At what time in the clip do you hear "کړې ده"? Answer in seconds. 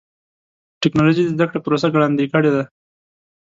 2.33-2.63